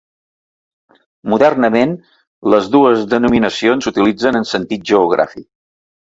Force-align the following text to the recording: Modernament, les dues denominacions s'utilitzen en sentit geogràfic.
Modernament, 1.33 1.93
les 2.55 2.71
dues 2.77 3.05
denominacions 3.13 3.87
s'utilitzen 3.89 4.41
en 4.43 4.51
sentit 4.55 4.91
geogràfic. 4.95 5.47